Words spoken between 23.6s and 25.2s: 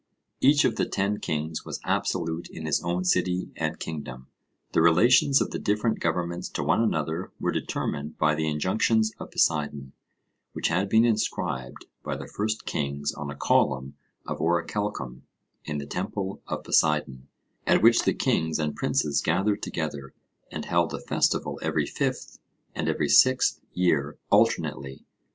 year alternately.